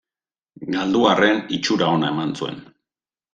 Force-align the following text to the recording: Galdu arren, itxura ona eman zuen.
Galdu 0.75 1.01
arren, 1.09 1.41
itxura 1.59 1.91
ona 1.99 2.11
eman 2.15 2.33
zuen. 2.41 2.59